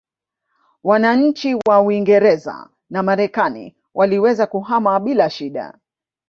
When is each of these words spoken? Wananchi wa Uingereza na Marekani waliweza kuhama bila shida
Wananchi 0.83 1.55
wa 1.67 1.81
Uingereza 1.81 2.69
na 2.89 3.03
Marekani 3.03 3.75
waliweza 3.93 4.47
kuhama 4.47 4.99
bila 4.99 5.29
shida 5.29 5.77